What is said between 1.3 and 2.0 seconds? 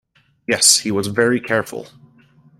careful.